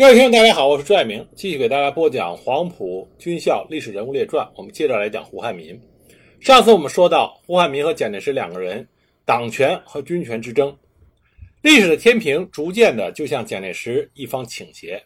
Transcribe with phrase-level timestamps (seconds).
[0.00, 4.46] 各位听众，大家好，我是朱爱明，继续给大家播讲《黄埔军校历史人物列传》。
[4.56, 5.78] 我们接着来讲胡汉民。
[6.40, 8.88] 上次我们说到，胡汉民和蒋介石两个人
[9.26, 10.74] 党权和军权之争，
[11.60, 14.98] 历史的天平逐渐的就向蒋介石一方倾斜。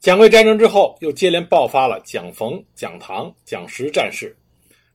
[0.00, 4.34] 蒋桂战争之后，又接连爆发了蒋冯、蒋唐、蒋石战事，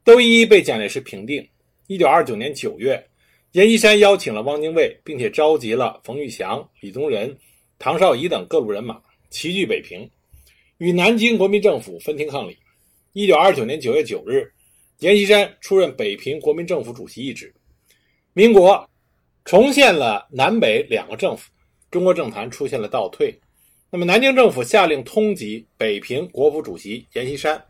[0.04, 1.48] 都一一被蒋介石平定。
[1.86, 3.00] 一九二九年九月，
[3.52, 7.38] 阎锡山邀请了汪精卫，并且召集了冯玉祥、李宗仁、
[7.78, 9.00] 唐绍仪等各路人马。
[9.32, 10.08] 齐聚北平，
[10.78, 12.58] 与南京国民政府分庭抗礼。
[13.14, 14.52] 一九二九年九月九日，
[15.00, 17.52] 阎锡山出任北平国民政府主席一职。
[18.34, 18.88] 民国
[19.46, 21.50] 重现了南北两个政府，
[21.90, 23.34] 中国政坛出现了倒退。
[23.90, 27.64] 那么，南京政府下令通缉北平国府主席阎锡山，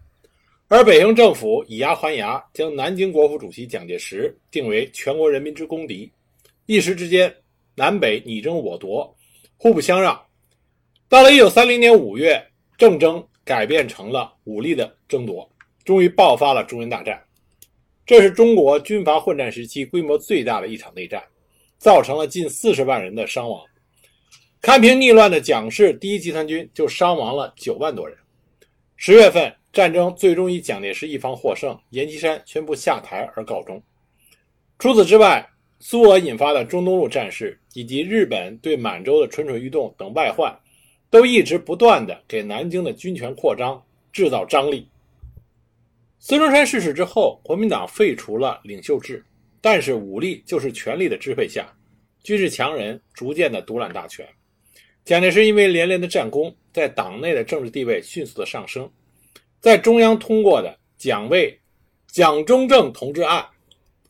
[0.67, 6.11] 而北平政府以牙还牙，将南京国府主席蒋介石定为全国人民之公敌。
[6.65, 7.31] 一时之间，
[7.75, 9.15] 南北你争我夺，
[9.57, 10.19] 互不相让。
[11.11, 12.41] 到了一九三零年五月，
[12.77, 15.45] 政争改变成了武力的争夺，
[15.83, 17.21] 终于爆发了中原大战。
[18.05, 21.21] 这是中国军阀混战时期规模最大的一场内战，
[21.77, 23.61] 造成了近四十万人的伤亡。
[24.61, 28.17] 开平逆乱的蒋氏第一集团军就伤亡了九万多人。
[28.95, 33.83] 十月份，战争最终以蒋介石一方获胜，阎锡山宣布下台而告终。
[34.79, 35.45] 除此之外，
[35.77, 40.57] 苏俄引发的中东路战事以及日本对满洲的蠢蠢欲动等外患。
[41.11, 43.79] 都一直不断的给南京的军权扩张
[44.13, 44.87] 制造张力。
[46.19, 49.23] 孙中山逝世之后，国民党废除了领袖制，
[49.59, 51.67] 但是武力就是权力的支配下，
[52.23, 54.25] 军事强人逐渐的独揽大权。
[55.03, 58.89] 蒋介石因为连连的战功，在党内的政治地位迅速的上升。
[59.59, 61.59] 在中央通过的蒋卫、
[62.07, 63.45] 蒋中正同志案，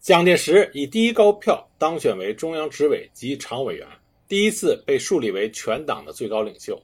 [0.01, 3.87] 蒋介石以第一高票当选为中央执委及常委员，
[4.27, 6.79] 第一次被树立为全党的最高领袖。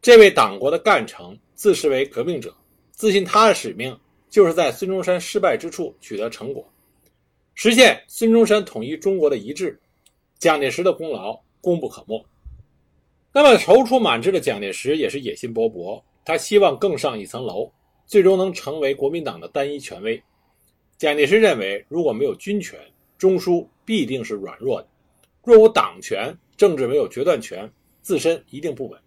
[0.00, 2.54] 这位党国的干成自视为革命者，
[2.92, 3.98] 自信他的使命
[4.30, 6.66] 就是在孙中山失败之处取得成果，
[7.54, 9.78] 实现孙中山统一中国的一致。
[10.38, 12.24] 蒋介石的功劳功不可没。
[13.32, 17.68] 那么踌躇满志的蒋介石也是野心勃勃，他希望更上一层楼，
[18.06, 20.22] 最终能成为国民党的单一权威。
[20.96, 22.78] 蒋介石认为，如果没有军权，
[23.18, 24.88] 中枢必定是软弱的；
[25.42, 27.68] 若无党权，政治没有决断权，
[28.00, 29.00] 自身一定不稳。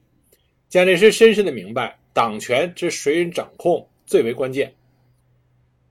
[0.71, 4.73] 蒋介石深深的明白，党权之谁人掌控最为关键。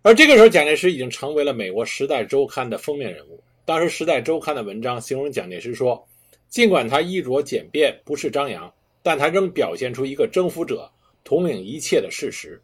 [0.00, 3.38] 而这个时候，蒋介石已经成为了美国《时代周刊》的封面人物。
[3.66, 6.02] 当时，《时代周刊》的文章形容蒋介石说
[6.48, 10.90] ：“尽管他衣着简便，不是张扬，但他仍表现出一个征服者
[11.24, 12.58] 统领一切的事实。”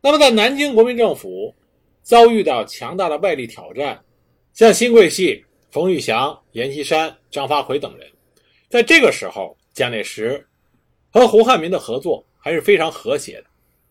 [0.00, 1.54] 那么，在南京国民政府
[2.02, 4.02] 遭遇到强大的外力挑战，
[4.54, 8.10] 像新桂系、冯玉祥、阎锡山、张发奎等人，
[8.70, 10.46] 在这个时候，蒋介石。
[11.10, 13.44] 和胡汉民的合作还是非常和谐的。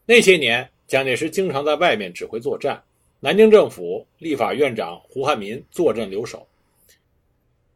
[0.05, 2.81] 那些年，蒋介石经常在外面指挥作战，
[3.19, 6.47] 南京政府立法院长胡汉民坐镇留守。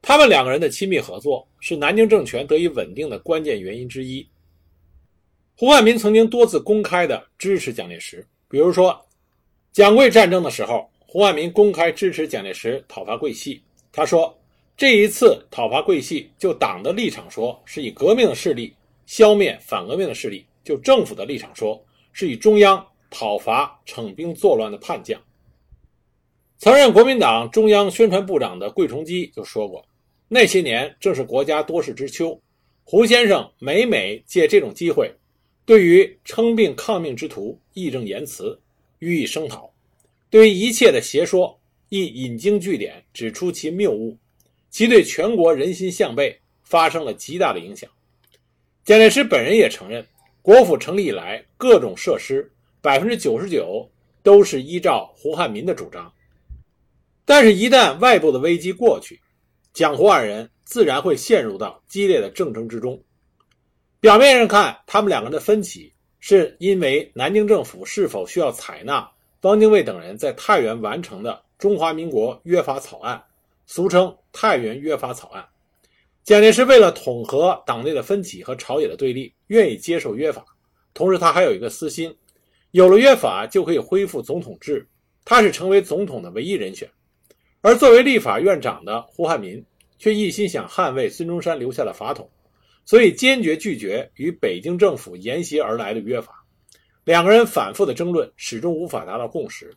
[0.02, 4.26] 他们两个人的亲密合作是南京政权得以稳定的关键原因之一。
[5.56, 9.00] 胡汉民曾经多次公开的支持蒋介石，比如说，
[9.72, 13.62] 蒋桂战争的时候，胡汉民公开支持蒋介石讨伐桂系。
[13.92, 14.36] 他说
[14.76, 18.74] ：“这一次讨伐桂系，就党的立场说，是以革命的势力。”
[19.16, 21.80] 消灭反革命的势力，就政府的立场说，
[22.14, 25.22] 是以中央讨伐逞兵作乱的叛将。
[26.58, 29.86] 曾任国民党中央宣传部长的桂崇基就说过
[30.28, 32.42] ：“那些年正是国家多事之秋，
[32.84, 35.14] 胡先生每每借这种机会，
[35.64, 38.60] 对于称病抗命之徒义正言辞，
[38.98, 39.72] 予以声讨；
[40.32, 41.56] 对于一切的邪说，
[41.90, 44.18] 亦引经据典，指出其谬误，
[44.72, 47.88] 其对全国人心向背发生了极大的影响。”
[48.86, 50.06] 蒋介石本人也承认，
[50.42, 52.52] 国府成立以来，各种设施
[52.82, 53.90] 百分之九十九
[54.22, 56.12] 都是依照胡汉民的主张。
[57.24, 59.22] 但是，一旦外部的危机过去，
[59.72, 63.02] 蒋胡二人自然会陷入到激烈的政争之中。
[64.02, 69.10] 表面上看，他们两个人的分歧是因为南京政府是否需要采纳
[69.44, 73.16] 汪精卫等人在太原完成的《中华民国约法草案》，
[73.66, 75.42] 俗称《太原约法草案》。
[76.24, 80.46] 蒋介石为了统合党内的分歧和朝野的对立，愿意接受约法。
[80.94, 82.16] 同时，他还有一个私心：
[82.72, 84.88] 有了约法，就可以恢复总统制，
[85.26, 86.90] 他是成为总统的唯一人选。
[87.60, 89.62] 而作为立法院长的胡汉民，
[90.00, 92.30] 却一心想捍卫孙中山留下的法统，
[92.86, 96.46] 所以坚决拒绝与北京政府沿袭而来的约法。
[97.04, 99.76] 两个人反复的争论，始终无法达到共识。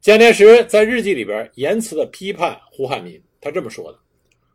[0.00, 3.98] 蒋介石在日记里边言辞的批判胡汉民，他这么说的。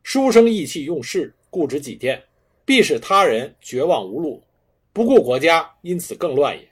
[0.06, 2.22] 书生意气用事，固执己见，
[2.63, 4.44] 必使他人绝望无路，
[4.94, 6.69] 不顾国家，因此更乱也。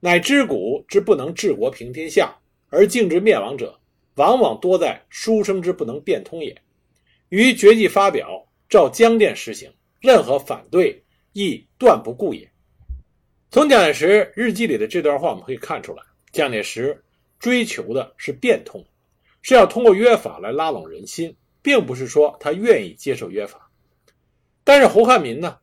[0.00, 2.36] 乃知古之不能治国平天下，
[2.68, 3.80] 而敬之灭亡者，
[4.16, 6.54] 往往多在书生之不能变通也。
[7.30, 9.72] 于绝技发表，照江殿实行，
[10.02, 12.46] 任何反对，亦断不顾也。
[13.50, 17.02] 从蒋介石日记里的这段话，我们可以看出来，蒋介石
[17.38, 18.84] 追求的是变通，
[19.40, 23.70] 是要通过约法来拉拢人心，并不是说他愿意接受约法。
[24.64, 25.58] 但是胡汉民呢，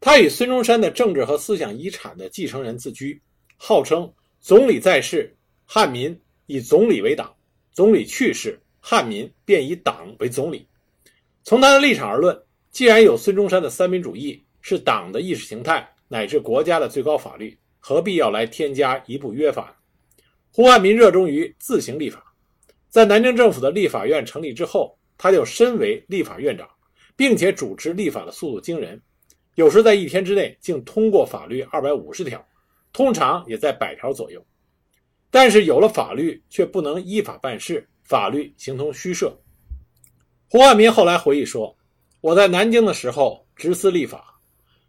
[0.00, 3.20] 他以孙中山的政治和思想遗产的继承人自居，
[3.56, 7.26] 号称总理在世，汉民以总理为党；
[7.72, 10.66] 总理去世，汉民便以党为总理。
[11.42, 12.38] 从他的立场而论，
[12.70, 15.88] 既然有孙中山的三民主义是党的意识形态。
[16.10, 19.78] 乃至国家的最高法律，何必要来添加一部约法？
[20.50, 22.34] 胡汉民热衷于自行立法，
[22.88, 26.66] 在南京政府的立法院成立之后，他就身为立法院长，
[27.16, 28.98] 并且主持立法的速度惊人，
[29.56, 32.42] 有时在一天之内竟通过法律二百五十条，
[32.92, 34.42] 通常也在百条左右。
[35.30, 39.36] 但是有了法律，却不能依法办事，法律形同虚设。
[40.48, 41.76] 胡汉民后来回忆说
[42.22, 44.40] ：“我在南京的时候，执司立法。”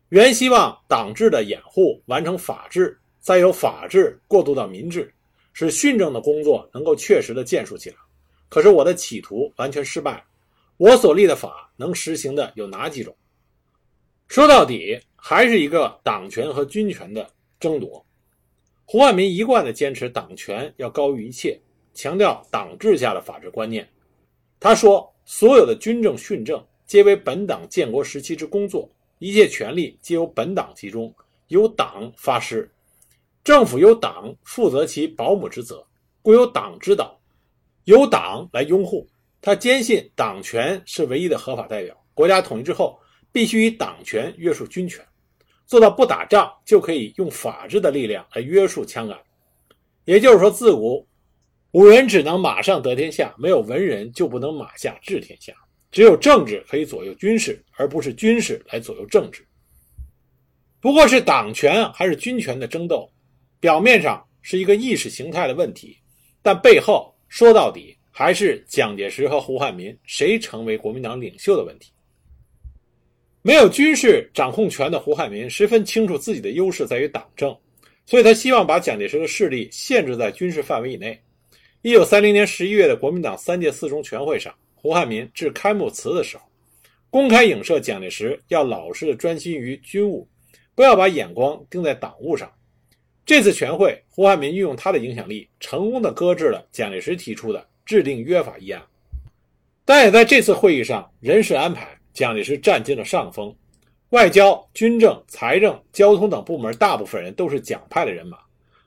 [0.10, 5.14] 原希望党治的掩护完成法治，再由法治过渡到民治，
[5.54, 7.98] 使训政的工作能够确实的建树起来。
[8.50, 10.25] 可是我的企图完全失败。
[10.75, 13.16] 我所立的法能实行的有哪几种？
[14.28, 17.30] 说到底，还是一个党权和军权的
[17.60, 18.06] 争夺。
[18.86, 21.60] 胡汉民一贯的坚持党权要高于一切，
[21.94, 23.88] 强调党治下的法治观念。
[24.60, 31.13] 他说：“所有的军政训政，皆为本党建国时期之工作。”一切权力皆由本党集中，
[31.48, 32.72] 由党发施，
[33.44, 35.86] 政府由党负责其保姆之责，
[36.22, 37.19] 故有党指导，
[37.89, 39.09] 由党来拥护。
[39.41, 41.97] 他坚信党权是唯一的合法代表。
[42.13, 43.00] 国家统一之后，
[43.31, 45.03] 必须以党权约束军权，
[45.65, 49.18] 做到不打仗就可以用法治的力量来约束枪杆。
[50.06, 51.07] 也就是说，自古
[51.71, 55.51] 武人只能马上得天下，没有文人就不能马下治天下。
[55.89, 59.44] 只有政治可以左右军事，而不是军事来左右政治。
[60.80, 63.09] 不过是党权还是军权的争斗，
[63.59, 65.97] 表面上是一个意识形态的问题，
[66.44, 71.92] 但背后说到底还是蒋介石和胡汉民谁成为国民党领袖的问题。
[73.42, 77.56] 没有军事掌控权的胡汉民十分清楚自己的优势在于党政，
[78.06, 81.18] 所以他希望把蒋介石的势力限制在军事范围以内。
[81.81, 84.54] 一九三零年十一月的国民党三届四中全会上。
[84.76, 86.44] 胡汉民致开幕词的时候，
[87.10, 90.28] 公开影射蒋介石要老实的专心于军务，
[90.74, 92.52] 不要把眼光盯在党务上。
[93.30, 98.81] 这次全会，胡汉民运用他的影响力，成功的搁置了蒋介石提出的制定约法议案。
[99.86, 103.56] 但也在这次会议上，人事安排，蒋介石占尽了上风。
[104.10, 108.40] 外交、军政、财政、交通等部门大部分人都是蒋派的人马，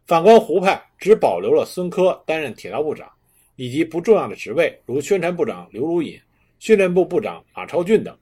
[0.09, 3.09] 反观胡派只保留了孙科担任铁道部长。
[3.55, 6.19] 以及不重要的职位，如宣传部长刘如隐、
[6.59, 8.13] 训练部部长马超俊等。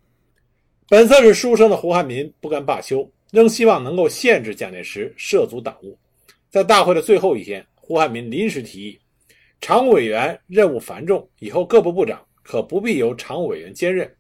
[0.86, 5.96] 本色是书生的胡汉民不甘罢休，仍希望能够限制蒋介石涉足党务。
[6.50, 8.98] 在大会的最后一天，胡汉民临时提议，
[9.60, 14.12] 常务委员任务繁重，以后各部部长可不必由常务委员兼任。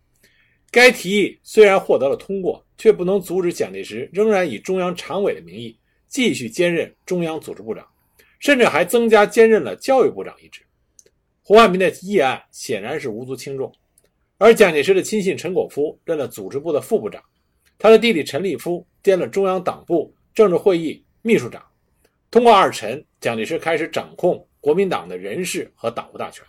[0.70, 7.84] 该提议虽然获得了通过，却不能阻止蒋介石仍然以中央常委的名义继续兼任中央组织部长，
[8.38, 10.62] 甚至还增加兼任了教育部长一职。
[11.42, 13.72] 胡汉民的议案显然是无足轻重，
[14.38, 17.20] 而蒋介石的亲信陈果夫任了组织部的副部长，
[17.76, 21.60] 他的弟弟陈立夫兼了中央党部政治会议秘书长。
[22.30, 26.44] 通过二陈，蒋介石开始掌控国民党的人事和党务大权。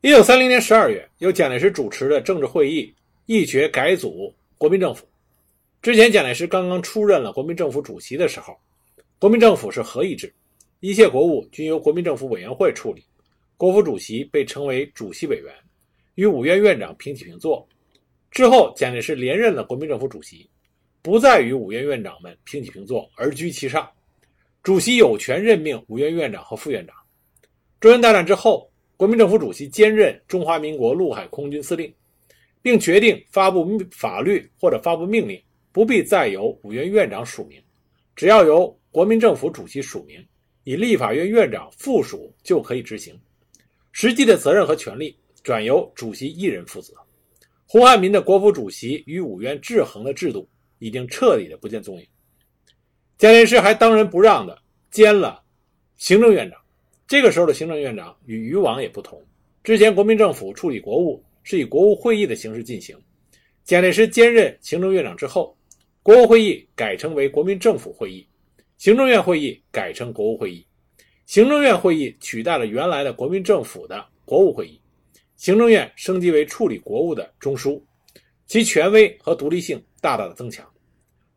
[0.00, 2.90] 一九三零年十二月，由蒋介石主持的政治会议
[3.26, 5.06] 议决改组国民政府。
[5.82, 8.58] 之前，蒋介石刚刚出任了国民政府主席的时候，
[9.18, 10.32] 国民政府是合议制，
[10.80, 13.04] 一切国务均由国民政府委员会处理。
[13.58, 15.52] 国府主席被称为主席委员，
[16.14, 17.68] 与五院院长平起平坐。
[18.30, 20.48] 之后，蒋介石连任了国民政府主席，
[21.02, 23.86] 不再与五院院长们平起平坐，而居其上。
[24.68, 26.94] 主席有权任命五院院长和副院长。
[27.80, 31.90] 中原大战之后，国民政府主席兼任中华民国陆海空军司令，
[32.60, 37.58] 并决定发布法律或者发布命令，不必再由五院院长署名，
[38.14, 40.22] 只要由国民政府主席署名，
[40.64, 43.18] 以立法院院长附属就可以执行。
[43.92, 46.92] 实际的责任和权利转由主席一人负责。
[47.64, 50.46] 胡汉民的国府主席与五院制衡的制度
[50.78, 52.06] 已经彻底的不见踪影。
[53.18, 54.56] 蒋介石还当仁不让的
[54.92, 55.42] 兼了
[55.96, 56.60] 行政院长。
[57.08, 59.20] 这个时候的行政院长与以往也不同。
[59.64, 62.96] 之前国民政府处理国务是以国务会议的形式进行，
[63.64, 65.56] 蒋介石兼任行政院长之后，
[66.00, 68.24] 国务会议改称为国民政府会议，
[68.76, 70.64] 行政院会议改称国务会议。
[71.26, 74.80] 行政院会议取代了原来的国民政府的国务会议，
[75.34, 77.82] 行政院升级为处理国务的中枢，
[78.46, 80.64] 其权威和独立性大大的增强。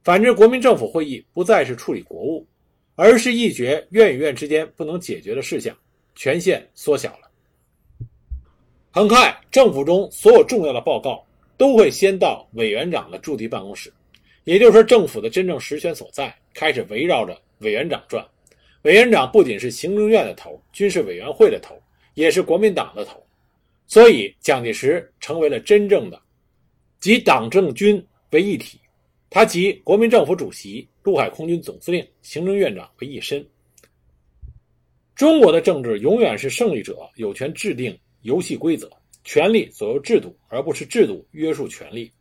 [0.04, 2.46] 反之，国民政府会议不再是处理国务，
[2.96, 5.78] 而是议决院与院之间不能解决的事项，
[6.16, 7.30] 权限缩小了。
[8.90, 11.24] 很快，政府中所有重要的报告
[11.56, 13.94] 都会先到委员长的驻地办公室，
[14.44, 18.26] 也就是说，政府的真正实权所在开始围绕着委员长转。
[18.82, 21.80] 委员长不仅是行政院的头，军事委员会的头，
[22.16, 23.24] 也是国民党的头，
[23.86, 26.20] 所以蒋介石成为了真正的
[27.00, 28.81] 集党政军为一体，
[29.34, 33.48] 他集国民政府主席、陆海空军总司令、行政院长为一身。
[35.16, 38.92] 中国的政治永远是胜利者有权制定游戏规则，
[39.24, 42.12] 权力左右制度，而不是制度约束权力。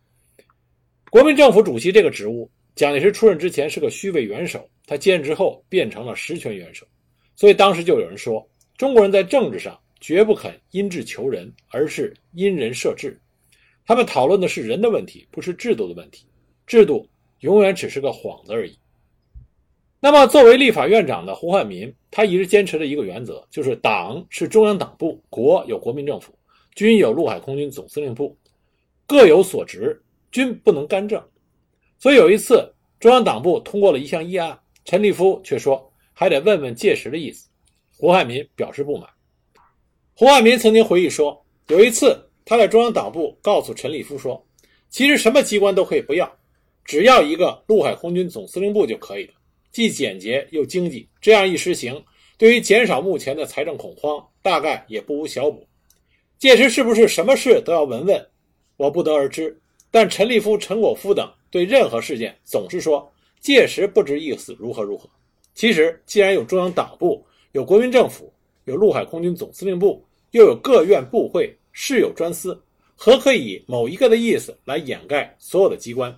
[1.10, 2.48] 国民政府主席这个职务。
[2.76, 6.86] 蒋介石出任之前是个虚位元首，他接任之后变成了实权元首，
[7.34, 8.48] 所以当时就有人说，
[8.78, 13.20] 中国人在政治上绝不肯因制求人，而是因人设制。
[13.84, 16.24] 他们讨论的是人的问题，不是制度的问题，
[16.70, 17.04] 制度
[17.40, 18.78] 永远只是个幌子而已。
[19.98, 26.32] 那么，作为立法院长的胡汉民，他一直坚持的一个原则就是：党是中央党部，国有国民政府，
[26.76, 28.38] 军有陆海空军总司令部，
[29.04, 30.00] 各有所职，
[30.30, 31.20] 均不能干政。
[31.98, 37.48] 所以有一次，中央党部通过了一项议案，陈立夫却说还得问问届时的意思。
[37.96, 39.10] 胡汉民表示不满。
[40.14, 44.46] 胡汉民曾经回忆说，有一次他在中央党部告诉陈立夫说，
[44.88, 46.32] 其实什么机关都可以不要，
[46.84, 49.34] 只要一个陆海空军总司令部就可以了，
[49.72, 51.08] 既简洁又经济。
[51.20, 52.04] 这样一实行，
[52.38, 55.66] 对于减少目前的财政恐慌，大概也不无小补。
[56.38, 58.26] 届时是不是什么事都要闻闻，
[58.76, 59.60] 我不得而知。
[59.90, 61.30] 但陈立夫、陈果夫等。
[61.52, 65.10] 对任何事件总是说届时不知意思如何如何。
[65.52, 68.32] 其实，既然有中央党部、有国民政府、
[68.66, 72.62] 有陆海空军总司令部，又有各院部会，事有专司，
[72.94, 76.16] 何可以某一个的意思来掩盖所有的机关？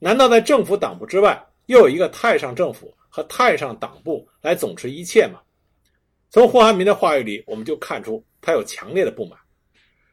[0.00, 5.40] 难道在政府党部之外，又有一个太上政府和太上党部来总持一切吗？
[6.30, 9.38] 从胡汉民的话语里，我们就看出他有强烈的不满。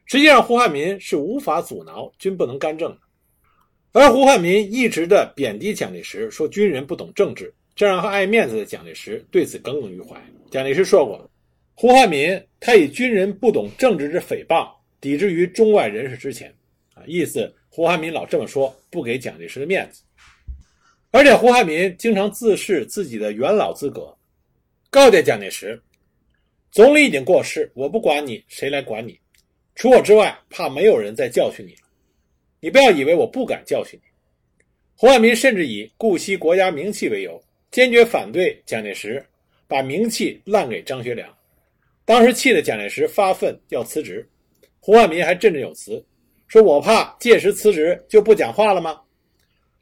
[0.06, 2.98] 实际上，胡汉民是无法阻挠军不能干政的。
[3.94, 10.15] 而胡汉民一直的贬低蒋介石，说军人不懂政治，这让爱面子的蒋介石对此耿耿于怀。
[10.51, 11.29] 蒋介石说过，
[11.75, 16.53] 胡汉民他以军人不懂政治之诽谤抵制于中外人士之前，
[16.94, 20.01] 啊，意思胡汉民老这么说，不给蒋介石的面子。
[21.12, 24.17] 而且胡汉民经常自恃自己的元老资格，
[24.89, 25.79] 告诫蒋介石，
[26.72, 29.19] 总理已经过世，我不管你，谁来管你？
[29.75, 31.81] 除我之外，怕没有人再教训你了。
[32.62, 34.10] 你不要以为我不敢教训你。
[34.96, 39.24] 胡汉民甚至以顾惜国家名气为由，坚决反对蒋介石
[39.67, 41.31] 把名气烂给张学良。
[42.05, 44.27] 当时气得蒋介石发愤要辞职，
[44.79, 46.03] 胡汉民还振振有词，
[46.47, 49.01] 说我怕届时辞职就不讲话了吗？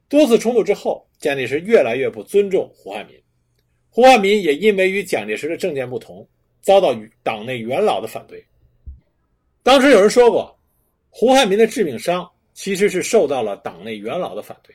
[0.10, 3.16] 多次冲突之后，蒋介石越来越不尊重胡汉民，
[3.90, 6.28] 胡汉民也因为与蒋介石的政见不同，
[6.62, 8.44] 遭到党内元老的反对。
[9.64, 10.58] 当时有人说过，
[11.10, 12.30] 胡汉民的致命伤。
[12.58, 14.74] 其实是受到了党内元老的反对，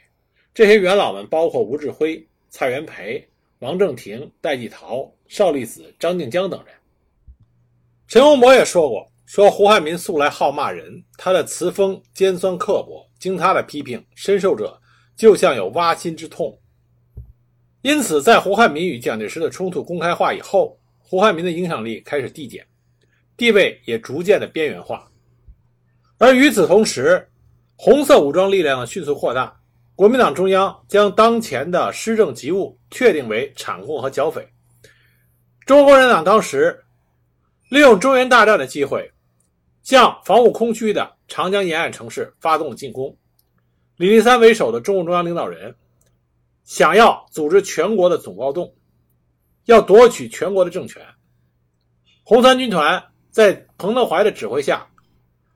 [0.53, 3.27] 这些元老们包括吴志辉、蔡元培、
[3.61, 6.75] 王正廷、戴季陶、邵力子、张静江等人。
[8.07, 14.77] 陈洪博也说过，说胡汉民素来好骂人，他的词风尖酸刻薄，经他的批评，深受者
[15.15, 16.59] 就像有挖心之痛。
[17.83, 22.67] 因此，在胡汉民与蒋介石的冲突公开化以后，胡汉民的影响力开始递减，
[23.37, 25.09] 地位也逐渐的边缘化。
[26.19, 27.25] 而与此同时，
[27.77, 29.57] 红色武装力量迅速扩大，
[29.95, 34.45] 国民党中央将当前的施政急务确定为产共和剿匪。
[35.67, 36.83] 中国共产党当时
[37.69, 39.09] 利用中原大战的机会，
[39.91, 43.19] 向防务空虚的长江沿岸城市发动了进攻。
[43.97, 45.75] 李立三为首的中共中央领导人
[46.63, 48.73] 想要组织全国的总暴动，
[49.65, 51.05] 要夺取全国的政权。
[52.23, 54.87] 红三军团在彭德怀的指挥下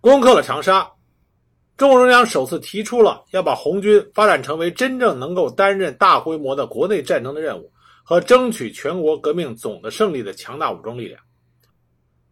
[0.01, 0.91] 攻克了长沙。
[1.77, 7.73] 中共中央首次提出了要把红军发展成为真正能够担任大规模的国内战争的任务
[8.03, 11.23] 和争取全国革命总的胜利的强大武装力量。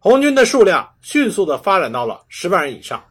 [0.03, 3.01] 红军的数量迅速的发展到了十万人以上，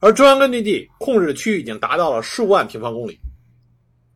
[0.00, 3.18] 而中央根据地控制区域已经达到了数万平方公里。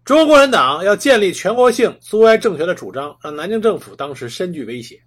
[0.04, 5.00] 中国共产党要建立全国性苏维埃政权的主张，让南京政府当时深具威胁。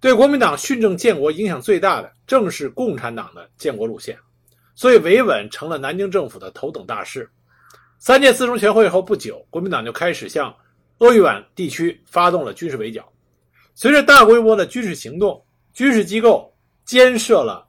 [0.00, 4.16] 对国民党训政建国影响最大的，正是共产党的建国路线。
[4.74, 7.28] 所以维稳成了南京政府的头等大事。
[7.98, 10.56] 三届四中全会后不久，国民党就开始向
[11.00, 13.06] 鄂豫皖地区发动了军事围剿。
[13.74, 15.43] 随着大规模的军事行动，
[15.74, 16.54] 军事机构
[16.84, 17.66] 监设了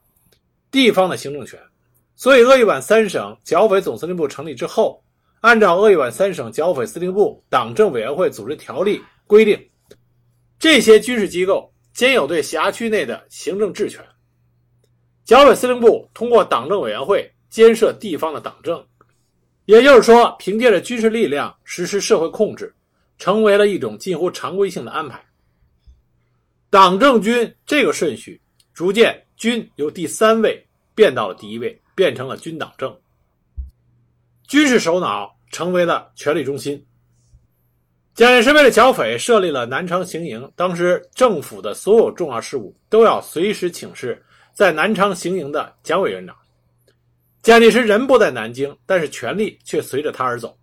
[0.70, 1.60] 地方的行政权，
[2.16, 5.04] 所以鄂豫皖三省剿匪总司令部成立之后，
[5.42, 9.60] 按照鄂豫皖三省剿匪司令部党政委员会组织条例规定，
[10.60, 14.06] 这些军事机构兼有对辖区内的行政治权。
[15.24, 18.86] 剿匪司令部通过党政委员会监设地方的党政，
[19.66, 22.72] 也就是说，凭借着军事力量实施社会控制，
[23.18, 25.26] 成为了一种近乎常规性的安排。
[26.76, 28.42] 党政军这个顺序
[28.74, 30.62] 逐渐，军由第三位
[30.94, 32.94] 变到了第一位，变成了军党政。
[34.46, 36.86] 军事首脑成为了权力中心。
[38.14, 40.52] 蒋介石为了剿匪，设立了南昌行营。
[40.54, 44.22] 当时政府的所有重要事务都要随时请示。
[44.54, 46.36] 在南昌行营的蒋委员长，
[47.42, 50.58] 蒋介石人不在南京，但是权力却随着他而走。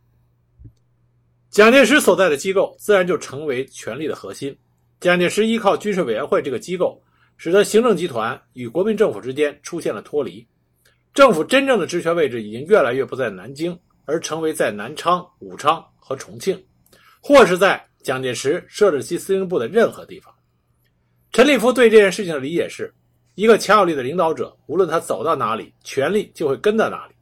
[1.48, 4.54] 蒋介石所在的机构自然就成为权力的核心。
[5.02, 7.02] 蒋介石依靠军事委员会这个机构，
[7.36, 10.46] 使得行政集团与国民政府之间出现了脱离。
[11.12, 16.56] 政府真正的职权位置已经越来越不在南京，而成为在南昌、武昌和重庆，
[17.20, 20.32] 或是在蒋介石设置其司令部的任何地方。
[21.32, 22.94] 陈立夫对这件事情的理解是。
[23.34, 27.14] 一个强有力的领导者，无论他走到哪里，权力就会跟到哪里，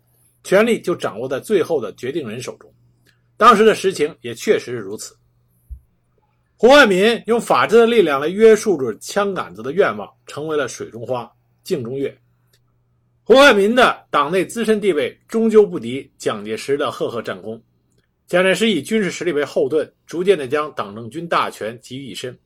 [0.42, 2.68] 权力就掌握在最后的决定人手中。
[3.37, 5.16] 当时的实情也确实是如此。
[6.61, 11.26] 胡汉民用法治的力量来约束住枪杆子的愿望，成为了水中花、
[11.64, 12.14] 镜中月。
[13.25, 17.59] 胡汉民的党内资深地位终究不敌蒋介石的赫赫战功。
[18.26, 22.38] 蒋介石以军事实力为后盾，逐渐的将党政军大权集于一身。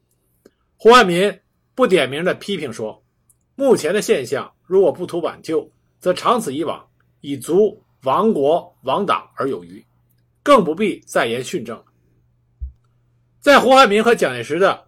[0.76, 1.36] 胡汉民
[1.74, 3.02] 不点名的批评说。
[3.56, 5.68] 目前的现象，如果不图挽救，
[5.98, 6.88] 则长此以往，
[7.20, 9.84] 已足亡国亡党而有余，
[10.40, 11.84] 更不必再言训政了。
[13.44, 14.86] 在胡汉民和蒋介石的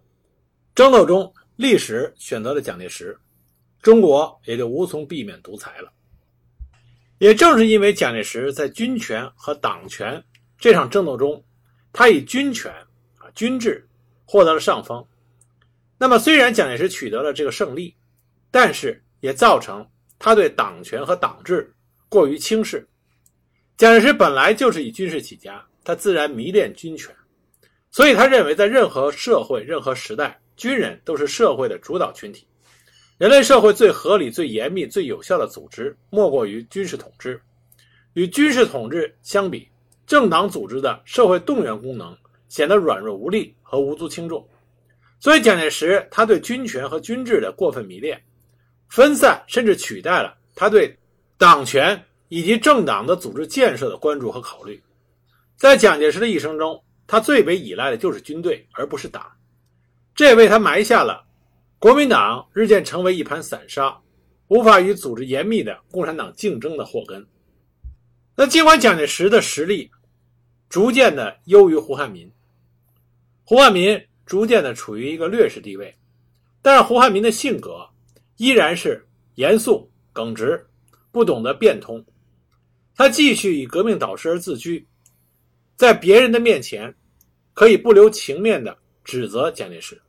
[0.73, 3.15] 争斗中，历史选择了蒋介石，
[3.83, 5.93] 中国也就无从避免独裁了。
[7.19, 10.23] 也正是因为蒋介石在军权和党权
[10.57, 11.45] 这场争斗中，
[11.93, 12.73] 他以军权
[13.19, 13.87] 啊军制
[14.25, 15.05] 获得了上风。
[15.99, 17.95] 那么，虽然蒋介石取得了这个胜利，
[18.49, 21.71] 但是也造成他对党权和党制
[22.09, 22.89] 过于轻视。
[23.77, 27.15] 蒋介石本来就是以军事起家，他自然迷恋军权，
[27.97, 32.45] 所以他认为在任何社会、任何时代，军人都是社会的主导群体。
[33.17, 37.41] 人类社会最合理、最严密、最有效的组织，莫过于军事统治。
[38.13, 39.67] 与军事统治相比，
[40.05, 42.15] 政党组织的社会动员功能
[42.49, 44.47] 显得软弱无力和无足轻重。
[45.19, 48.21] 所以，蒋介石他对军权和军制的过分迷恋。
[48.87, 50.95] 分散甚至取代了他对
[51.35, 54.79] 党权以及政党的组织建设的关注和考虑。
[55.55, 59.25] 在蒋介石的一生中，他最为依赖的就是军队，而不是党。
[60.13, 61.25] 这也为他埋下了
[61.79, 63.97] 国民党日渐成为一盘散沙，
[64.49, 67.25] 无法与组织严密的共产党竞争的祸根。
[68.35, 69.89] 那尽管蒋介石的实力
[70.69, 72.31] 逐渐的优于胡汉民，
[73.43, 75.95] 胡汉民逐渐的处于一个劣势地位，
[76.61, 77.87] 但是胡汉民的性格。
[78.39, 80.67] 依然是严肃耿直，
[81.11, 82.05] 不懂得变通。
[82.95, 84.87] 他继续以革命导师而自居，
[85.77, 86.93] 在别人的面前
[87.53, 90.01] 可以不留情面的指责蒋介石。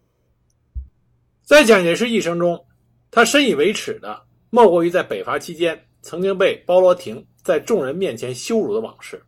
[1.45, 2.67] 在蒋介石一生中，
[3.11, 9.23] 他深以为耻的莫过于在北伐期间曾经被包罗廷在众人面前羞辱的往事，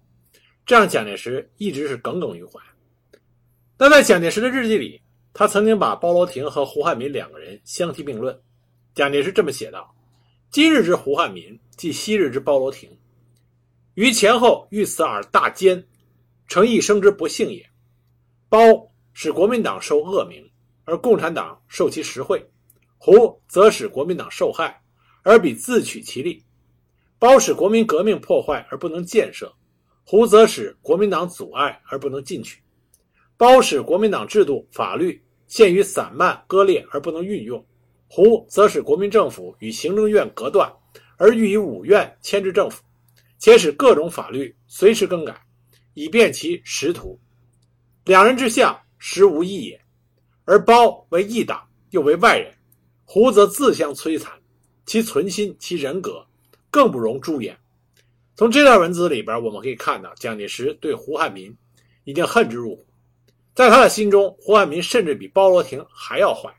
[0.64, 2.58] 这让蒋介石一直是耿耿于怀。
[3.76, 5.00] 但在蒋介石的日记里，
[5.34, 8.38] 他曾经把包罗廷和胡汉民两个人相提并论。
[8.94, 9.94] 蒋介石这么写道
[10.50, 12.90] ：“今日之胡汉民，即昔日之包罗廷，
[13.94, 15.86] 于前后遇此而大奸，
[16.50, 17.64] 成一生之不幸也。
[18.48, 18.58] 包
[19.12, 20.50] 使国民党受恶名，
[20.84, 22.40] 而共产党受其实惠；
[22.98, 24.82] 胡则使国民党受害，
[25.22, 26.44] 而彼自取其利。
[27.20, 29.54] 包使国民革命破坏而不能建设，
[30.04, 32.60] 胡则使国民党阻碍而不能进取。
[33.36, 37.64] 包使国民党制度法律陷于散漫割裂而不能运用。”
[38.12, 40.68] 胡则使国民政府与行政院隔断，
[41.16, 42.82] 而欲以五院牵制政府，
[43.38, 45.40] 且使各种法律随时更改，
[45.94, 47.18] 以便其实图。
[48.04, 49.80] 两人之相实无异也。
[50.44, 52.52] 而包为一党，又为外人，
[53.04, 54.32] 胡则自相摧残，
[54.84, 56.26] 其存心、其人格，
[56.70, 57.56] 更不容诸言。
[58.34, 61.56] 从这段文字里边，我们可以看到，蒋介石对胡汉民
[62.04, 62.86] 已经恨之入骨，
[63.54, 66.52] 在他的心中，胡汉民甚至比包罗廷还要坏。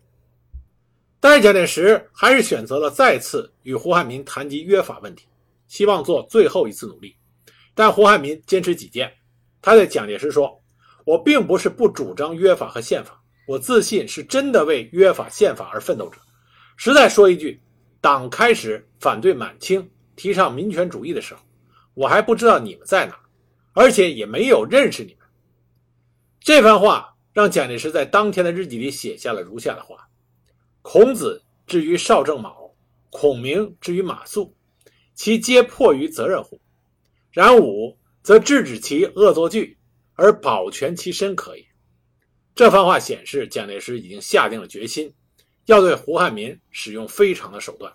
[1.19, 5.25] 但是蒋介石还是选择了再次与胡汉民谈及约法问题。
[5.67, 7.15] 希望做最后一次努力。
[7.73, 9.11] 但胡汉民坚持己见，
[9.61, 10.61] 他对蒋介石说
[11.05, 16.19] ：“我并不是不主张约法和宪法，我自信是真的为约法宪法而奋斗者。
[16.77, 17.61] 实在说一句，
[18.01, 21.41] 党开始反对满清，提倡民权主义的时候，
[21.93, 23.19] 我还不知道你们在哪，
[23.73, 25.27] 而且也没有认识你们。”
[26.41, 30.09] 这番话让蒋介石在当天的日记里写下了如下的话
[30.81, 32.73] ：“孔子至于少正卯，
[33.11, 34.51] 孔明至于马谡，
[35.13, 36.59] 其皆迫于责任乎？
[37.29, 39.77] 然吾则制止其恶作剧，
[40.13, 41.65] 而保全其身可也。”
[42.55, 45.13] 这番话显示蒋介石已经下定了决心，
[45.65, 47.93] 要对胡汉民使用非常的手段。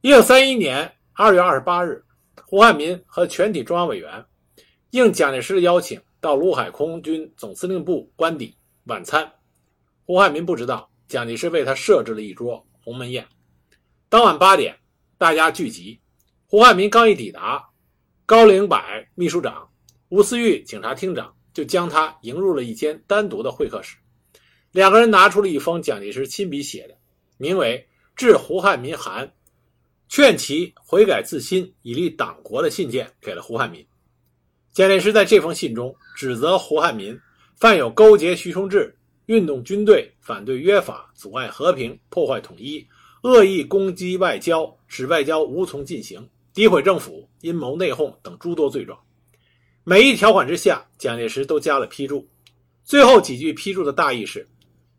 [0.00, 2.04] 一九三一年二月二十八日，
[2.46, 4.24] 胡汉民和全体中央委员
[4.90, 6.00] 应蒋介石的邀请。
[6.20, 9.34] 到陆海空军总司令部官邸晚餐，
[10.04, 13.24] 胡汉民不知道蒋介石为他设置了一桌鸿门宴。
[14.08, 14.76] 当晚八点，
[15.16, 16.00] 大家聚集。
[16.48, 17.67] 胡汉民刚一抵达，
[18.28, 18.78] 高凌柏
[19.14, 19.70] 秘书长、
[20.10, 23.96] 吴思玉警察厅长就将他迎入了一间单独的会客室。
[24.70, 26.98] 两个人拿出了一封蒋介石亲笔写的，
[27.38, 29.26] 名为《致胡汉民函》，
[30.10, 33.82] 劝其悔改自新，以立党国的信件，给了胡汉民。
[34.72, 37.18] 蒋介石在这封信中指责胡汉民
[37.56, 42.86] 犯有勾结徐崇智、运动军队、反对约法、阻碍和平、破坏统一、
[43.22, 48.98] 恶意攻击外交、使外交无从进行、诋毁政府、阴谋内讧等诸多罪状。
[49.84, 52.28] 每一条款之下，蒋介石都加了批注。
[52.84, 54.48] 最后几句批注的大意是：“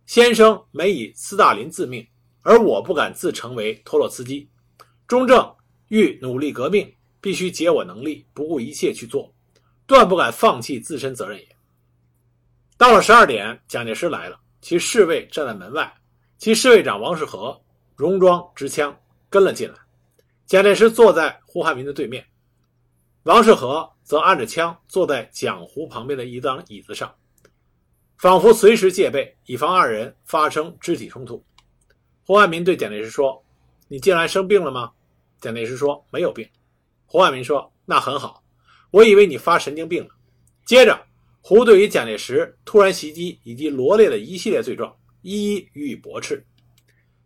[0.05, 2.07] 先生没以斯大林自命，
[2.41, 4.49] 而我不敢自称为托洛茨基。
[5.07, 5.55] 中正
[5.89, 9.33] 欲努力革命，必须竭我能力，不顾一切去做。”
[9.85, 11.47] 断不敢放弃自身责任也。
[12.77, 15.91] 到了十二点，蒋介石来了，其侍卫站在门外，
[16.37, 17.59] 其侍卫长王世和
[17.95, 18.95] 戎装执枪
[19.31, 19.75] 跟了进来。
[20.49, 22.25] 蒋介石坐在胡汉民的对面，
[23.21, 27.13] 王世和则按着枪坐在蒋胡旁边的一张椅子上，
[28.17, 31.45] 仿佛随时戒备，以防二人发生肢体冲突。
[32.25, 33.45] 胡汉民对蒋介石说
[33.89, 34.91] ：“你近来生病了吗？”
[35.39, 36.49] 蒋介石说：“没有病。”
[37.05, 38.43] 胡汉民说：“那很好。”
[38.89, 40.09] 我以为你发神经病了。
[40.65, 40.99] 接着，
[41.41, 46.43] 胡对于蒋介石突然袭击以及罗列的一系列罪状，一一予以驳斥。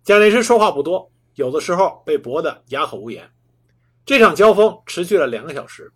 [0.04, 3.30] 蒋介石说话不多，有的时候被驳得哑口无言。
[4.06, 5.92] 这场交锋持续了两个小时。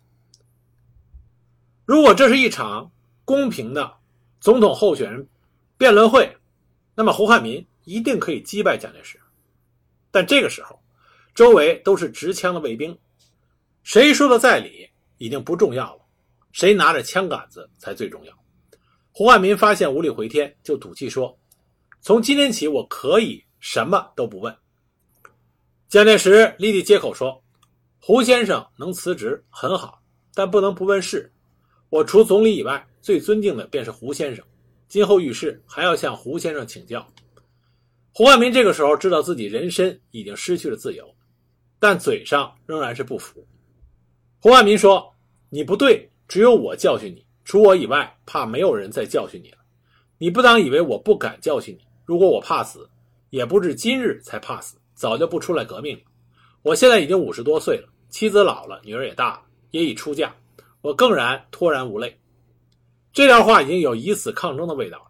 [1.84, 2.90] 如果这是一场
[3.24, 3.94] 公平的
[4.40, 5.28] 总统候选人
[5.76, 6.36] 辩论会，
[6.94, 9.20] 那么胡汉民一定可以击败蒋介石。
[10.10, 10.82] 但这个时候，
[11.34, 12.98] 周围都是持枪的卫兵，
[13.82, 14.88] 谁说的在理？
[15.18, 16.02] 已经不重要了，
[16.52, 18.32] 谁拿着枪杆子才最重要。
[19.10, 21.36] 胡汉民发现无力回天，就赌气说
[22.00, 24.56] ：“从今天起，我可以什么都不问。”
[25.88, 27.42] 蒋介石立即接口说
[27.98, 30.02] ：“胡先生能辞职很好，
[30.34, 31.32] 但不能不问事。
[31.88, 34.44] 我除总理以外，最尊敬的便是胡先生，
[34.86, 37.06] 今后遇事还要向胡先生请教。”
[38.12, 41.08] 胡汉民这个时候知道自己人身已经失去了自由，
[41.78, 43.42] 但嘴上仍然是不服。
[44.40, 45.14] 胡汉民说
[45.48, 47.24] ：“你不对，只有我教训你。
[47.46, 49.56] 除我以外，怕没有人再教训你了。
[50.18, 51.86] 你不当以为我不敢教训你。
[52.04, 52.90] 如果我怕死，
[53.30, 56.02] 也不至今日才怕死，早就不出来革命了。
[56.62, 60.34] 我现在已经五十多岁了，妻子老了，女儿也大了，也已出嫁，
[60.80, 62.18] 我更然脱然无泪。”
[63.14, 65.04] 这段话已经有以死抗争的味道了。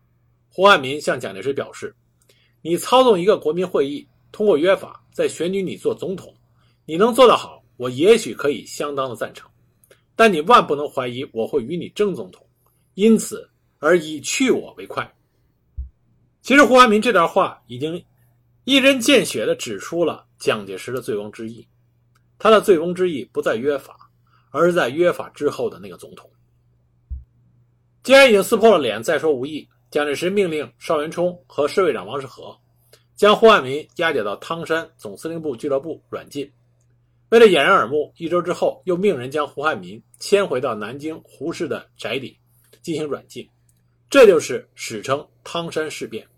[0.50, 1.96] 胡汉民向蒋介石表示
[2.60, 6.34] ：“你操纵一个国民会议，通过约法再选举你做总统，
[6.84, 9.48] 你能做得好？”我也许可以相当的赞成，
[10.16, 12.44] 但你万不能怀疑我会与你争总统，
[12.94, 13.48] 因此
[13.78, 15.08] 而以去我为快。
[16.42, 18.04] 其实胡汉民这段话已经
[18.68, 21.66] 一针见血地指出了蒋介石的醉翁之意，
[22.38, 23.96] 他的醉翁之意不在约法，
[24.50, 26.30] 而是在约法之后的那个总统。
[28.02, 29.66] 既然已经撕破了脸，再说无益。
[29.90, 32.54] 蒋介石命令邵元冲和侍卫长王世和
[33.16, 36.52] 将胡汉民押解到汤山总司令部俱乐部软禁。
[37.30, 42.36] 为了掩人耳目，一周之后，又命人将胡汉民迁回到南京胡氏的宅邸
[42.82, 43.48] 进行软禁。
[44.10, 46.28] 这就是史称汤山事变。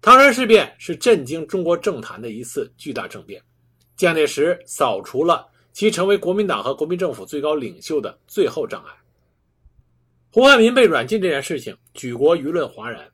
[0.00, 3.42] 唐山事变是震惊中国政坛的一次巨大政变，
[3.96, 8.92] 蒋介石扫除了其成为国民党和国民政府最高领袖的最后障碍。
[10.30, 13.10] 胡汉民被软禁这件事情，举国舆论哗然。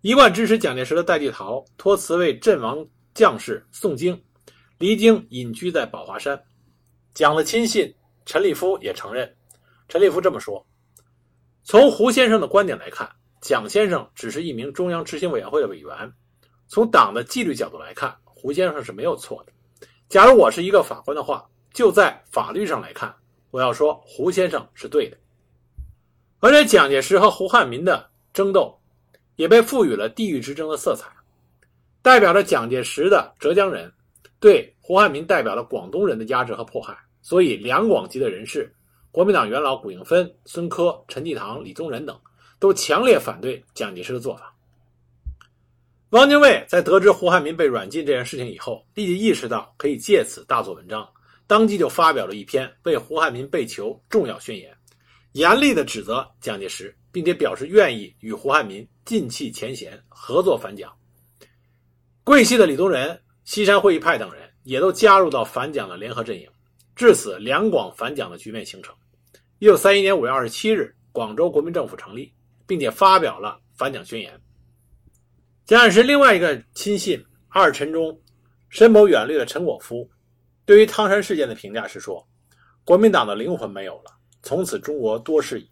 [0.00, 4.20] 一贯支持蒋介石的戴季陶托辞为阵亡将士诵经。
[4.78, 6.42] 离京隐居在宝华山，
[7.14, 7.94] 蒋的亲信
[8.26, 9.34] 陈立夫也承认。
[9.88, 10.66] 陈立夫这么说
[11.64, 13.10] ：“从胡先生的观点来看，
[13.44, 16.10] 蒋先生只是一名中央执行委员会的委员。
[16.66, 19.52] 从党的纪律角度来看，胡先生是没有错的。
[20.08, 23.14] 假如我是一个法官的话，就在法律上来看，
[23.50, 25.18] 我要说胡先生是对的。
[26.40, 28.74] 而且蒋介石和胡汉民的争斗，
[29.36, 31.10] 也被赋予了地域之争的色彩。
[32.00, 33.92] 代表着蒋介石的浙江人，
[34.40, 38.74] 对胡汉民代表了广东人的压制和迫害，所以两广籍的人士，
[39.10, 42.18] 国民党元老谷应芬、孙科、陈济棠、李宗仁等，
[42.64, 44.56] 都强烈反对蒋介石的做法。
[46.12, 51.06] 汪精卫在得知胡汉民被软禁这件事情以后，立即意识到可以借此大做文章，
[51.46, 54.74] 当即就发表了一篇为胡汉民被囚重要宣言，
[55.32, 60.90] 严厉地指责蒋介石，并且表示愿意与胡汉民尽弃前嫌，合作反蒋。
[62.22, 66.48] 桂系的李宗仁、西山会议派等人也都加入到反蒋的联合阵营，
[66.96, 68.94] 至此两广反蒋的局面形成。
[69.58, 72.32] 一九三一年五月二十七日，广州国民政府成立，
[72.66, 74.32] 并且发表了反蒋宣言。
[75.64, 78.18] 蒋介石另外一个亲信二陈忠，
[78.68, 80.08] 深谋远虑的陈果夫，
[80.64, 82.26] 对于汤山事件的评价是说
[82.84, 84.10] ：“国民党的灵魂没有了，
[84.42, 85.70] 从此中国多事矣。”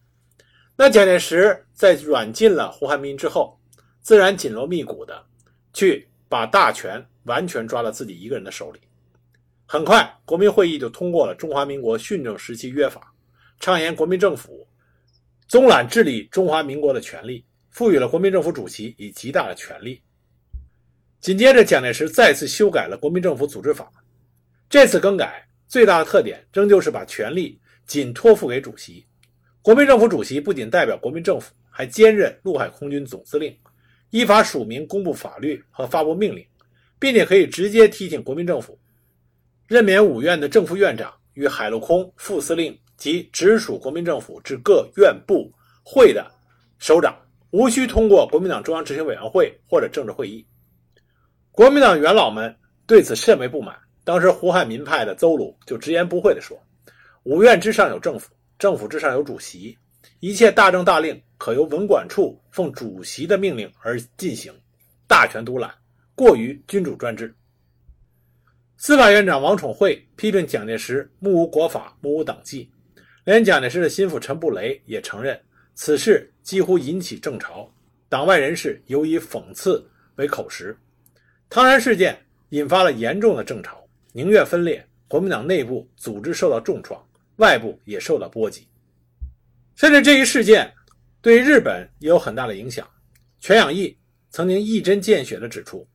[0.76, 3.61] 那蒋介石在软禁了胡汉民之后，
[4.00, 5.24] 自然紧锣密鼓的
[5.72, 6.09] 去。
[6.33, 8.81] 把大权完全抓到自己一个人的手里。
[9.66, 13.12] 很快，国民会议就通过了《中华民国训政时期约法》，
[13.62, 14.66] 畅言国民政府
[15.48, 20.00] 总揽治理中华民国的权利，赋予了国民政府主席以极大的权力。
[21.20, 23.85] 紧接着，蒋介石再次修改了《国民政府组织法》。
[24.68, 29.05] 这次更改最大的特点，仍旧是把权力仅托付给主席。
[29.61, 33.55] 国民政府主席不仅代表国民政府，还兼任陆海空军总司令。
[34.11, 36.44] 依法署名公布法律和发布命令，
[36.98, 38.78] 并且可以直接提请国民政府
[39.68, 46.31] 任免五院的正副院长与海陆空副司令及直属国民政府至各院部会的
[46.79, 47.12] 首长，
[47.51, 50.47] 无需通过国民党中央执行委员会或者政治会议。
[51.51, 53.77] 国民党元老们对此甚为不满。
[54.05, 56.57] 当时胡汉民派的邹鲁就直言不讳地说
[57.25, 59.77] ：“五院之上有政府，政府之上有主席。”
[60.21, 64.55] 一切大政大令可由文管处奉主席的命令而进行，
[65.09, 65.75] 大权独揽，
[66.15, 67.35] 过于君主专制。
[68.77, 72.71] 司法院长王宠惠批评蒋介石目无国法，目无党纪，
[73.24, 75.40] 连蒋介石的心腹陈布雷也承认
[75.74, 77.72] 此事几乎引起政潮，
[78.08, 80.76] 党外人士尤以讽刺为口实。
[81.48, 87.00] 汤山事件引发了严重的政潮，宁愿分裂，国民党内部组织受到重创，
[87.37, 88.66] 外部也受到波及。
[89.76, 90.70] 甚至这一事件
[91.20, 92.88] 对日本也有很大的影响。
[93.38, 93.96] 全养义
[94.30, 95.87] 曾经一针见血地指出，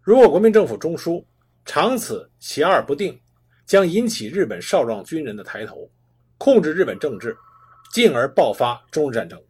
[0.00, 1.22] 如果国民政府中枢
[1.66, 3.20] 长此其二不定，
[3.66, 5.88] 将引起日本少壮军人的抬头，
[6.42, 7.38] 控制日本政治，
[7.92, 9.40] 进而爆发中日战争。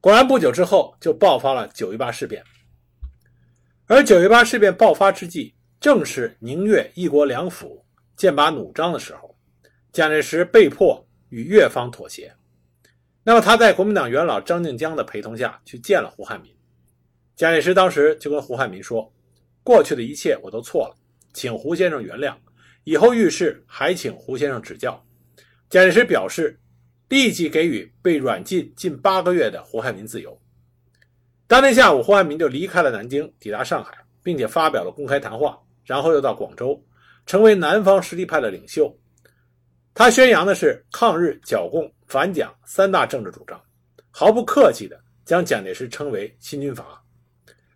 [0.00, 2.42] 果然，不久之后就爆发了九一八事变。
[3.86, 7.84] 而九一八事变爆发之际，正是宁粤一国两府
[8.16, 9.38] 剑拔弩张的时候，
[9.92, 12.34] 蒋介石被迫与越方妥协。
[13.22, 16.52] 那么他在国民党元老张静江的陪同下去见了胡汉民，
[17.36, 19.14] 蒋介石当时就跟胡汉民说
[19.62, 20.96] ：“过去的一切我都错了，
[21.32, 22.34] 请胡先生原谅，
[22.82, 25.00] 以后遇事还请胡先生指教。”
[25.68, 26.58] 蒋介石表示，
[27.08, 30.40] 立即给予被软禁近八个月的胡汉民自由。
[31.46, 36.82] 当天下午，胡汉民就离开了南京，抵达上海，并且发表了公开谈话，然后又到广州，
[37.26, 38.94] 成为南方实力派的领袖。
[39.94, 41.90] 他宣扬的是抗日、剿共。
[42.06, 43.62] 反蒋三大政治主张，
[44.10, 47.04] 毫不客气地将蒋介石称为新军阀。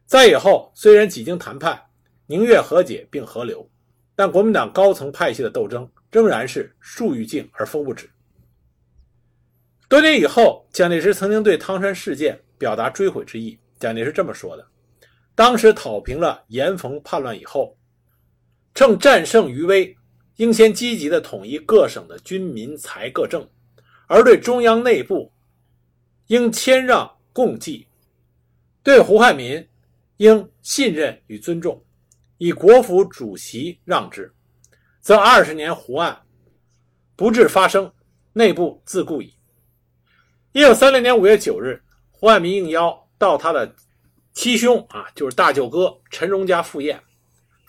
[0.07, 1.79] 在以后，虽然几经谈判，
[2.25, 3.71] 宁愿和解并合流，
[4.17, 8.09] 但国民党高层派系的斗争仍然是树欲静而风不止。
[9.89, 13.59] 多年以后，蒋介石曾经对汤山事件表达追悔之意。
[13.81, 14.65] 蒋介石这么说的
[15.35, 17.77] ：“当时讨平了严冯叛乱以后，
[18.75, 19.97] 趁战胜余威，
[20.37, 23.45] 应先积极的统一各省的军民财各政。”
[24.07, 25.33] 而对中央内部，
[26.27, 27.87] 应谦让共济；
[28.83, 29.67] 对胡汉民，
[30.19, 31.83] 应信任与尊重，
[32.37, 34.31] 以国府主席让之，
[35.03, 36.17] 则二十年胡案
[37.17, 37.93] 不致发生，
[38.33, 39.35] 内部自固矣。
[40.53, 43.75] 一九三零年五月九日，胡汉民应邀到他的
[44.33, 47.03] 七兄啊，就是大舅哥陈荣家赴宴，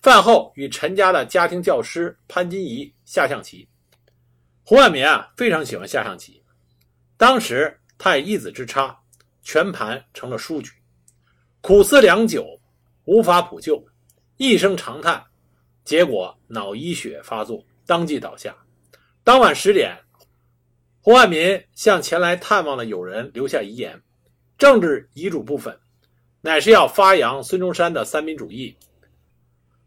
[0.04, 3.68] 饭后与陈家的家庭教师潘金怡下象棋。
[4.64, 6.44] 胡汉民啊，非常喜欢下象棋。
[7.18, 8.96] 当时他以一子之差，
[9.42, 10.72] 全盘成了输局，
[11.62, 12.46] 苦思良久，
[13.06, 13.84] 无法补救，
[14.38, 15.26] 一声长叹，
[15.84, 18.56] 结果脑溢血发作，当即倒下。
[19.24, 19.98] 当晚十点，
[21.02, 24.02] 胡汉民向前来探望的友人留下遗言：
[24.58, 25.78] 政治遗嘱部分，
[26.42, 28.76] 乃是要发扬孙中山的三民主义，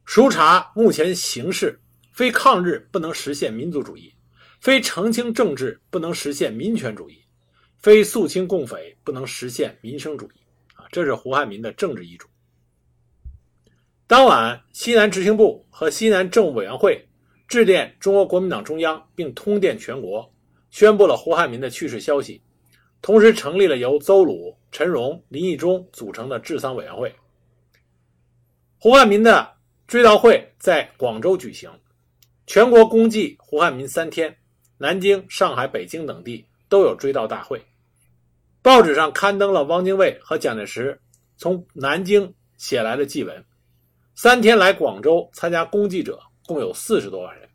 [0.05, 1.79] 熟察目前形势。
[2.13, 4.11] 非抗日不能实现民族主义，
[4.59, 7.23] 非澄清政治不能实现民权主义，
[7.77, 10.41] 非肃清共匪不能实现民生主义。
[10.77, 12.27] 啊，这是胡汉民的政治遗嘱。
[14.09, 17.09] 当晚，西南执行部和西南政务委员会
[17.49, 20.33] 致电中国国民党中央，并通电全国，
[20.71, 22.41] 宣布了胡汉民的去世消息，
[23.03, 27.13] 同时成立了由邹鲁、陈荣、林义中组成的治丧委员会。
[28.79, 29.55] 胡汉民的
[29.89, 31.69] 追悼会在广州举行，
[32.47, 34.37] 全国公祭胡汉民三天，
[34.79, 37.61] 南京、上海、北京等地都有追悼大会。
[38.63, 41.01] 报纸上刊登了汪精卫和蒋介石
[41.37, 43.45] 从南京写来的祭文。
[44.17, 47.47] 三天来广州参加公祭者共有四十多万人。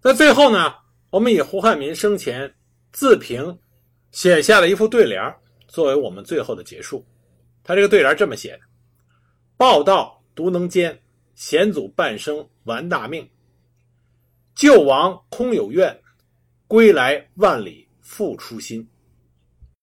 [0.00, 0.74] 在最后呢，
[1.10, 2.54] 我们以胡汉民生前
[2.92, 3.58] 自评
[4.10, 5.22] 写下了一副对联
[5.68, 7.04] 作为我们最后的结束。
[7.62, 8.60] 他这个对联这么写的
[9.58, 10.98] ：“报道独能坚，
[11.34, 13.28] 险阻半生完大命。
[14.54, 16.00] 救亡空有愿，
[16.66, 18.88] 归来万里复初心。”